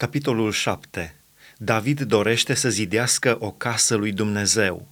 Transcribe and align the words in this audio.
Capitolul 0.00 0.52
7. 0.52 1.14
David 1.56 2.00
dorește 2.00 2.54
să 2.54 2.70
zidească 2.70 3.36
o 3.40 3.50
casă 3.50 3.94
lui 3.94 4.12
Dumnezeu. 4.12 4.88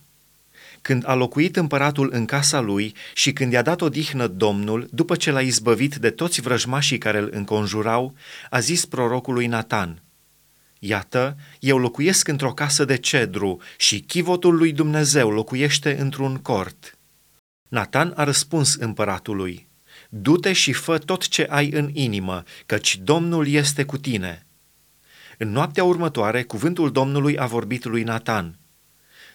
Când 0.83 1.09
a 1.09 1.15
locuit 1.15 1.57
împăratul 1.57 2.09
în 2.13 2.25
casa 2.25 2.61
lui 2.61 2.95
și 3.15 3.33
când 3.33 3.53
i-a 3.53 3.63
dat 3.63 3.81
odihnă 3.81 4.27
Domnul, 4.27 4.89
după 4.93 5.17
ce 5.17 5.31
l-a 5.31 5.41
izbăvit 5.41 5.97
de 5.97 6.11
toți 6.11 6.41
vrăjmașii 6.41 6.99
care 6.99 7.19
îl 7.19 7.29
înconjurau, 7.33 8.15
a 8.51 8.59
zis 8.59 8.85
prorocului 8.85 9.47
Natan, 9.47 10.03
Iată, 10.79 11.37
eu 11.61 11.79
locuiesc 11.79 12.29
într-o 12.29 12.53
casă 12.53 12.85
de 12.85 12.97
cedru 12.97 13.61
și 13.77 14.01
chivotul 14.01 14.57
lui 14.57 14.73
Dumnezeu 14.73 15.31
locuiește 15.31 15.99
într-un 15.99 16.37
cort. 16.37 16.99
Natan 17.69 18.13
a 18.17 18.25
răspuns 18.25 18.75
împăratului, 18.75 19.69
Du-te 20.09 20.53
și 20.53 20.73
fă 20.73 20.99
tot 20.99 21.29
ce 21.29 21.47
ai 21.51 21.71
în 21.71 21.91
inimă, 21.93 22.45
căci 22.67 22.97
Domnul 22.97 23.49
este 23.49 23.85
cu 23.85 23.99
tine.” 23.99 24.43
În 25.41 25.51
noaptea 25.51 25.85
următoare, 25.85 26.43
cuvântul 26.43 26.93
Domnului 26.93 27.39
a 27.39 27.47
vorbit 27.47 27.85
lui 27.85 28.03
Natan. 28.03 28.59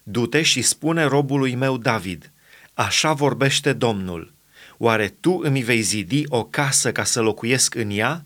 Du-te 0.04 0.42
și 0.42 0.62
spune 0.62 1.04
robului 1.04 1.56
meu 1.56 1.78
David, 1.78 2.32
așa 2.74 3.14
vorbește 3.14 3.74
Domnul, 3.74 4.34
oare 4.78 5.08
tu 5.20 5.40
îmi 5.44 5.62
vei 5.62 5.82
zidi 5.82 6.24
o 6.28 6.44
casă 6.44 6.92
ca 6.92 7.04
să 7.04 7.22
locuiesc 7.22 7.76
în 7.76 7.90
ea? 7.90 8.26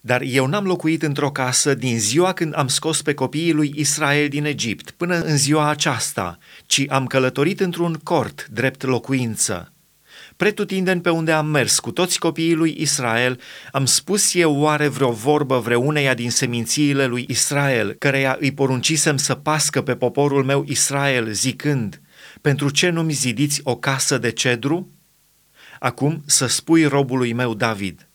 Dar 0.00 0.20
eu 0.20 0.46
n-am 0.46 0.64
locuit 0.64 1.02
într-o 1.02 1.30
casă 1.30 1.74
din 1.74 1.98
ziua 1.98 2.32
când 2.32 2.56
am 2.56 2.68
scos 2.68 3.02
pe 3.02 3.14
copiii 3.14 3.52
lui 3.52 3.72
Israel 3.76 4.28
din 4.28 4.44
Egipt 4.44 4.90
până 4.90 5.20
în 5.20 5.36
ziua 5.36 5.68
aceasta, 5.68 6.38
ci 6.66 6.84
am 6.88 7.06
călătorit 7.06 7.60
într-un 7.60 7.94
cort 8.02 8.48
drept 8.50 8.82
locuință. 8.82 9.72
Pretutindeni 10.36 11.00
pe 11.00 11.10
unde 11.10 11.32
am 11.32 11.46
mers 11.46 11.78
cu 11.78 11.90
toți 11.90 12.18
copiii 12.18 12.54
lui 12.54 12.74
Israel, 12.78 13.40
am 13.72 13.84
spus 13.84 14.34
eu 14.34 14.56
oare 14.56 14.88
vreo 14.88 15.10
vorbă 15.10 15.58
vreuneia 15.58 16.14
din 16.14 16.30
semințiile 16.30 17.06
lui 17.06 17.24
Israel, 17.28 17.92
căreia 17.92 18.36
îi 18.40 18.52
poruncisem 18.52 19.16
să 19.16 19.34
pască 19.34 19.82
pe 19.82 19.96
poporul 19.96 20.44
meu 20.44 20.64
Israel, 20.68 21.32
zicând, 21.32 22.00
pentru 22.40 22.70
ce 22.70 22.88
nu-mi 22.88 23.12
zidiți 23.12 23.60
o 23.64 23.76
casă 23.76 24.18
de 24.18 24.30
cedru? 24.30 24.90
Acum 25.78 26.22
să 26.26 26.46
spui 26.46 26.84
robului 26.84 27.32
meu 27.32 27.54
David, 27.54 28.08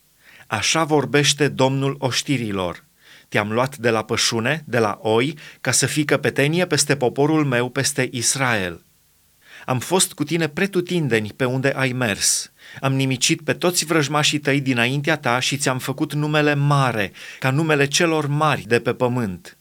așa 0.47 0.83
vorbește 0.83 1.47
Domnul 1.47 1.95
oștirilor, 1.99 2.85
te-am 3.29 3.51
luat 3.51 3.77
de 3.77 3.89
la 3.89 4.03
pășune, 4.03 4.63
de 4.67 4.79
la 4.79 4.99
oi, 5.01 5.37
ca 5.61 5.71
să 5.71 5.85
fii 5.85 6.05
căpetenie 6.05 6.65
peste 6.65 6.95
poporul 6.95 7.45
meu, 7.45 7.69
peste 7.69 8.09
Israel. 8.11 8.81
Am 9.65 9.79
fost 9.79 10.13
cu 10.13 10.23
tine 10.23 10.47
pretutindeni 10.47 11.31
pe 11.35 11.45
unde 11.45 11.73
ai 11.75 11.91
mers. 11.91 12.51
Am 12.81 12.93
nimicit 12.93 13.41
pe 13.41 13.53
toți 13.53 13.85
vrăjmașii 13.85 14.39
tăi 14.39 14.61
dinaintea 14.61 15.17
ta 15.17 15.39
și 15.39 15.57
ți-am 15.57 15.79
făcut 15.79 16.13
numele 16.13 16.53
mare, 16.53 17.11
ca 17.39 17.51
numele 17.51 17.87
celor 17.87 18.27
mari 18.27 18.63
de 18.67 18.79
pe 18.79 18.93
pământ. 18.93 19.55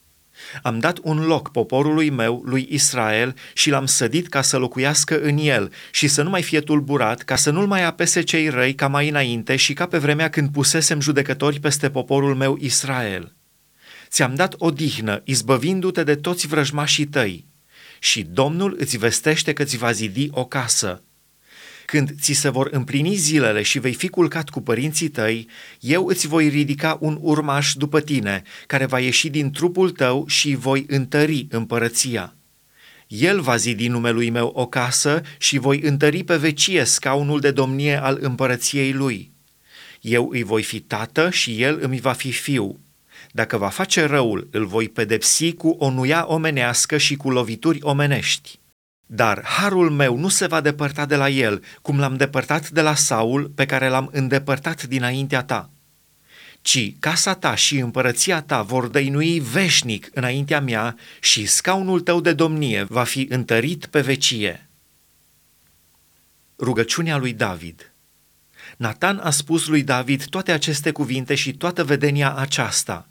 Am 0.62 0.79
dat 0.79 0.98
un 1.03 1.19
loc 1.19 1.51
poporului 1.51 2.11
meu, 2.11 2.42
lui 2.45 2.67
Israel, 2.70 3.34
și 3.53 3.70
l-am 3.70 3.87
sădit 3.87 4.29
ca 4.29 4.42
să 4.42 4.59
locuiască 4.59 5.20
în 5.20 5.39
el 5.39 5.73
și 5.91 6.09
să 6.09 6.23
nu 6.23 6.31
mai 6.31 6.42
fie 6.42 6.61
tulburat, 6.61 7.23
ca 7.23 7.37
să 7.37 7.51
nu-l 7.51 7.67
mai 7.67 7.85
apese 7.85 8.20
cei 8.20 8.48
răi 8.48 8.75
ca 8.75 8.89
mai 8.89 9.09
înainte 9.09 9.57
și 9.57 9.73
ca 9.73 9.87
pe 9.87 9.98
vremea 9.98 10.31
când 10.31 10.48
pusesem 10.48 11.01
judecători 11.01 11.61
peste 11.61 11.91
poporul 11.91 12.35
meu 12.35 12.57
Israel. 12.61 13.35
Ți-am 14.09 14.35
dat 14.35 14.55
odihnă, 14.59 15.20
izbăvindu-te 15.25 16.03
de 16.03 16.14
toți 16.14 16.47
vrăjmașii 16.47 17.07
tăi 17.07 17.48
și 18.03 18.23
Domnul 18.23 18.77
îți 18.79 18.97
vestește 18.97 19.53
că 19.53 19.65
ți 19.65 19.77
va 19.77 19.93
zidi 19.93 20.29
o 20.31 20.45
casă. 20.45 21.03
Când 21.84 22.11
ți 22.20 22.33
se 22.33 22.48
vor 22.48 22.69
împlini 22.70 23.15
zilele 23.15 23.62
și 23.62 23.79
vei 23.79 23.92
fi 23.92 24.09
culcat 24.09 24.48
cu 24.48 24.61
părinții 24.61 25.09
tăi, 25.09 25.48
eu 25.81 26.07
îți 26.07 26.27
voi 26.27 26.48
ridica 26.48 26.98
un 27.01 27.19
urmaș 27.20 27.75
după 27.75 28.01
tine, 28.01 28.42
care 28.67 28.87
va 28.87 29.01
ieși 29.01 29.29
din 29.29 29.51
trupul 29.51 29.91
tău 29.91 30.27
și 30.27 30.55
voi 30.55 30.84
întări 30.89 31.47
împărăția. 31.51 32.34
El 33.07 33.41
va 33.41 33.57
zidi 33.57 33.89
numelui 33.89 34.31
meu 34.31 34.53
o 34.55 34.67
casă 34.67 35.23
și 35.39 35.59
voi 35.59 35.80
întări 35.80 36.24
pe 36.24 36.36
vecie 36.36 36.85
scaunul 36.85 37.41
de 37.41 37.51
domnie 37.51 38.03
al 38.03 38.19
împărăției 38.20 38.92
lui. 38.92 39.33
Eu 40.01 40.29
îi 40.33 40.42
voi 40.42 40.63
fi 40.63 40.80
tată 40.80 41.30
și 41.30 41.63
el 41.63 41.79
îmi 41.83 42.01
va 42.01 42.13
fi 42.13 42.33
fiu 42.33 42.80
dacă 43.33 43.57
va 43.57 43.68
face 43.68 44.05
răul, 44.05 44.48
îl 44.51 44.67
voi 44.67 44.89
pedepsi 44.89 45.52
cu 45.52 45.68
o 45.68 45.91
nuia 45.91 46.27
omenească 46.27 46.96
și 46.96 47.17
cu 47.17 47.30
lovituri 47.30 47.79
omenești. 47.83 48.58
Dar 49.07 49.45
harul 49.45 49.91
meu 49.91 50.17
nu 50.17 50.29
se 50.29 50.46
va 50.46 50.61
depărta 50.61 51.07
de 51.07 51.17
la 51.17 51.29
el, 51.29 51.63
cum 51.83 51.98
l-am 51.98 52.17
depărtat 52.17 52.68
de 52.70 52.80
la 52.80 52.95
Saul, 52.95 53.48
pe 53.55 53.67
care 53.67 53.89
l-am 53.89 54.08
îndepărtat 54.13 54.83
dinaintea 54.83 55.42
ta. 55.42 55.70
Ci 56.63 56.92
casa 56.98 57.35
ta 57.35 57.55
și 57.55 57.79
împărăția 57.79 58.42
ta 58.42 58.63
vor 58.63 58.86
dăinui 58.86 59.41
veșnic 59.41 60.11
înaintea 60.14 60.61
mea 60.61 60.97
și 61.20 61.47
scaunul 61.47 62.01
tău 62.01 62.20
de 62.20 62.33
domnie 62.33 62.85
va 62.89 63.05
fi 63.05 63.27
întărit 63.30 63.86
pe 63.86 64.01
vecie. 64.01 64.68
Rugăciunea 66.58 67.17
lui 67.17 67.33
David 67.33 67.92
Natan 68.77 69.18
a 69.18 69.30
spus 69.30 69.67
lui 69.67 69.83
David 69.83 70.24
toate 70.24 70.52
aceste 70.52 70.91
cuvinte 70.91 71.35
și 71.35 71.52
toată 71.52 71.85
vedenia 71.85 72.35
aceasta– 72.35 73.05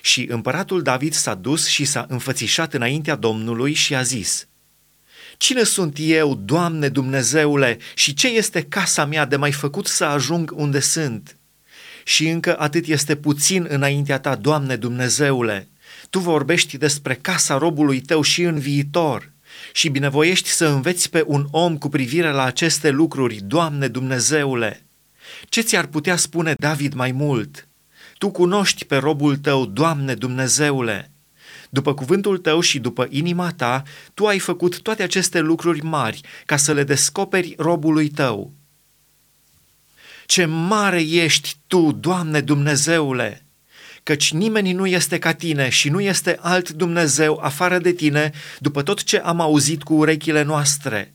și 0.00 0.26
împăratul 0.28 0.82
David 0.82 1.12
s-a 1.12 1.34
dus 1.34 1.66
și 1.66 1.84
s-a 1.84 2.06
înfățișat 2.08 2.74
înaintea 2.74 3.16
Domnului 3.16 3.72
și 3.72 3.94
a 3.94 4.02
zis, 4.02 4.48
Cine 5.36 5.62
sunt 5.62 5.96
eu, 6.00 6.34
Doamne 6.34 6.88
Dumnezeule, 6.88 7.78
și 7.94 8.14
ce 8.14 8.28
este 8.28 8.62
casa 8.62 9.04
mea 9.04 9.24
de 9.24 9.36
mai 9.36 9.52
făcut 9.52 9.86
să 9.86 10.04
ajung 10.04 10.52
unde 10.54 10.80
sunt? 10.80 11.36
Și 12.04 12.28
încă 12.28 12.58
atât 12.58 12.86
este 12.86 13.16
puțin 13.16 13.66
înaintea 13.68 14.18
ta, 14.18 14.34
Doamne 14.34 14.76
Dumnezeule. 14.76 15.68
Tu 16.10 16.18
vorbești 16.18 16.78
despre 16.78 17.14
casa 17.14 17.58
robului 17.58 18.00
tău 18.00 18.22
și 18.22 18.42
în 18.42 18.58
viitor 18.58 19.30
și 19.72 19.88
binevoiești 19.88 20.48
să 20.48 20.66
înveți 20.66 21.10
pe 21.10 21.24
un 21.26 21.46
om 21.50 21.78
cu 21.78 21.88
privire 21.88 22.30
la 22.30 22.44
aceste 22.44 22.90
lucruri, 22.90 23.40
Doamne 23.44 23.88
Dumnezeule. 23.88 24.84
Ce 25.48 25.60
ți-ar 25.60 25.86
putea 25.86 26.16
spune 26.16 26.54
David 26.58 26.92
mai 26.92 27.12
mult? 27.12 27.68
Tu 28.20 28.30
cunoști 28.30 28.84
pe 28.84 28.96
robul 28.96 29.36
tău, 29.36 29.66
Doamne 29.66 30.14
Dumnezeule. 30.14 31.10
După 31.70 31.94
cuvântul 31.94 32.38
tău 32.38 32.60
și 32.60 32.78
după 32.78 33.06
inima 33.10 33.50
ta, 33.50 33.82
tu 34.14 34.26
ai 34.26 34.38
făcut 34.38 34.80
toate 34.80 35.02
aceste 35.02 35.38
lucruri 35.38 35.82
mari 35.82 36.20
ca 36.46 36.56
să 36.56 36.72
le 36.72 36.84
descoperi 36.84 37.54
robului 37.58 38.08
tău. 38.08 38.52
Ce 40.26 40.44
mare 40.44 41.02
ești 41.02 41.56
tu, 41.66 41.92
Doamne 41.92 42.40
Dumnezeule! 42.40 43.46
Căci 44.02 44.32
nimeni 44.32 44.72
nu 44.72 44.86
este 44.86 45.18
ca 45.18 45.32
tine 45.32 45.68
și 45.68 45.88
nu 45.88 46.00
este 46.00 46.38
alt 46.40 46.70
Dumnezeu 46.70 47.38
afară 47.42 47.78
de 47.78 47.92
tine, 47.92 48.32
după 48.58 48.82
tot 48.82 49.02
ce 49.02 49.18
am 49.18 49.40
auzit 49.40 49.82
cu 49.82 49.94
urechile 49.94 50.42
noastre. 50.42 51.14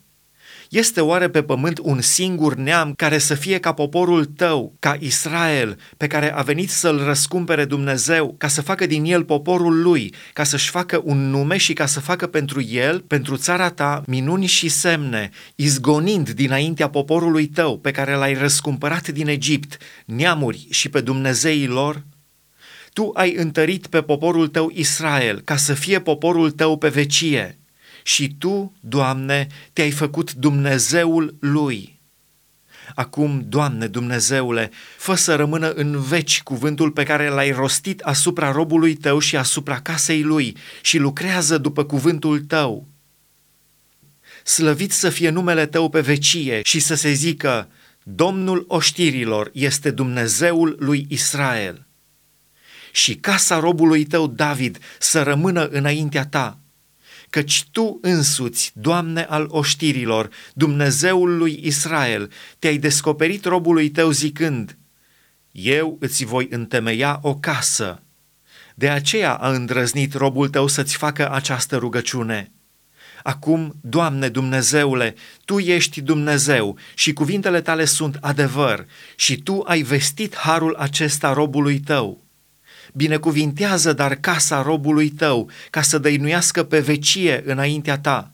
Este 0.69 1.01
oare 1.01 1.29
pe 1.29 1.43
pământ 1.43 1.79
un 1.81 2.01
singur 2.01 2.55
neam 2.55 2.93
care 2.93 3.17
să 3.17 3.33
fie 3.33 3.57
ca 3.59 3.73
poporul 3.73 4.25
tău, 4.25 4.75
ca 4.79 4.97
Israel, 4.99 5.79
pe 5.97 6.07
care 6.07 6.33
a 6.33 6.41
venit 6.41 6.69
să-l 6.69 7.03
răscumpere 7.03 7.65
Dumnezeu, 7.65 8.35
ca 8.37 8.47
să 8.47 8.61
facă 8.61 8.85
din 8.85 9.03
el 9.03 9.23
poporul 9.23 9.81
lui, 9.81 10.13
ca 10.33 10.43
să-și 10.43 10.69
facă 10.69 11.01
un 11.03 11.29
nume 11.29 11.57
și 11.57 11.73
ca 11.73 11.85
să 11.85 11.99
facă 11.99 12.27
pentru 12.27 12.61
el, 12.61 12.99
pentru 12.99 13.35
țara 13.35 13.69
ta, 13.69 14.03
minuni 14.07 14.45
și 14.45 14.69
semne, 14.69 15.29
izgonind 15.55 16.29
dinaintea 16.29 16.89
poporului 16.89 17.45
tău, 17.47 17.77
pe 17.77 17.91
care 17.91 18.15
l-ai 18.15 18.33
răscumpărat 18.33 19.07
din 19.07 19.27
Egipt, 19.27 19.77
neamuri 20.05 20.67
și 20.69 20.89
pe 20.89 21.01
Dumnezeii 21.01 21.67
lor? 21.67 22.03
Tu 22.93 23.11
ai 23.13 23.33
întărit 23.35 23.87
pe 23.87 24.01
poporul 24.01 24.47
tău 24.47 24.71
Israel, 24.73 25.41
ca 25.41 25.55
să 25.55 25.73
fie 25.73 25.99
poporul 25.99 26.51
tău 26.51 26.77
pe 26.77 26.87
vecie 26.87 27.59
și 28.07 28.35
Tu, 28.39 28.73
Doamne, 28.79 29.47
te-ai 29.73 29.91
făcut 29.91 30.33
Dumnezeul 30.33 31.35
lui. 31.39 31.99
Acum, 32.95 33.45
Doamne 33.47 33.87
Dumnezeule, 33.87 34.71
fă 34.97 35.15
să 35.15 35.35
rămână 35.35 35.71
în 35.71 36.01
veci 36.01 36.41
cuvântul 36.43 36.91
pe 36.91 37.03
care 37.03 37.29
l-ai 37.29 37.51
rostit 37.51 38.01
asupra 38.01 38.51
robului 38.51 38.95
Tău 38.95 39.19
și 39.19 39.37
asupra 39.37 39.81
casei 39.81 40.21
lui 40.21 40.57
și 40.81 40.97
lucrează 40.97 41.57
după 41.57 41.83
cuvântul 41.83 42.39
Tău. 42.39 42.87
Slăvit 44.43 44.91
să 44.91 45.09
fie 45.09 45.29
numele 45.29 45.65
Tău 45.65 45.89
pe 45.89 45.99
vecie 45.99 46.61
și 46.63 46.79
să 46.79 46.95
se 46.95 47.11
zică, 47.11 47.69
Domnul 48.03 48.65
oștirilor 48.67 49.49
este 49.53 49.91
Dumnezeul 49.91 50.75
lui 50.79 51.05
Israel. 51.09 51.85
Și 52.91 53.15
casa 53.15 53.59
robului 53.59 54.03
Tău 54.03 54.27
David 54.27 54.77
să 54.99 55.23
rămână 55.23 55.67
înaintea 55.67 56.25
Ta, 56.25 56.59
căci 57.35 57.65
Tu 57.71 57.97
însuți, 58.01 58.71
Doamne 58.75 59.21
al 59.21 59.45
oștirilor, 59.49 60.29
Dumnezeul 60.53 61.37
lui 61.37 61.59
Israel, 61.63 62.31
te-ai 62.59 62.77
descoperit 62.77 63.45
robului 63.45 63.89
Tău 63.89 64.11
zicând, 64.11 64.77
Eu 65.51 65.97
îți 65.99 66.25
voi 66.25 66.47
întemeia 66.49 67.19
o 67.21 67.35
casă. 67.35 68.03
De 68.75 68.89
aceea 68.89 69.33
a 69.33 69.51
îndrăznit 69.51 70.13
robul 70.13 70.49
Tău 70.49 70.67
să-ți 70.67 70.97
facă 70.97 71.31
această 71.31 71.77
rugăciune. 71.77 72.51
Acum, 73.23 73.75
Doamne 73.81 74.29
Dumnezeule, 74.29 75.15
Tu 75.45 75.59
ești 75.59 76.01
Dumnezeu 76.01 76.77
și 76.93 77.13
cuvintele 77.13 77.61
Tale 77.61 77.85
sunt 77.85 78.17
adevăr 78.21 78.85
și 79.15 79.37
Tu 79.37 79.61
ai 79.65 79.81
vestit 79.81 80.35
harul 80.35 80.75
acesta 80.75 81.33
robului 81.33 81.79
Tău 81.79 82.24
binecuvintează 82.95 83.93
dar 83.93 84.15
casa 84.15 84.61
robului 84.61 85.09
tău, 85.09 85.49
ca 85.69 85.81
să 85.81 85.97
dăinuiască 85.97 86.63
pe 86.63 86.79
vecie 86.79 87.43
înaintea 87.45 87.99
ta. 87.99 88.31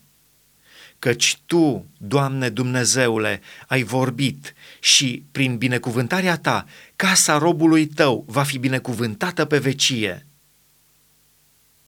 Căci 1.00 1.40
tu, 1.46 1.86
Doamne 1.98 2.50
Dumnezeule, 2.50 3.42
ai 3.68 3.84
vorbit 3.84 4.54
și 4.80 5.24
prin 5.31 5.58
binecuvântarea 5.58 6.38
ta, 6.38 6.66
casa 6.96 7.38
robului 7.38 7.86
tău 7.86 8.25
va 8.28 8.44
fi 8.44 8.58
binecuvântată 8.58 9.46
pe 9.46 9.58
vecie. 9.58 10.25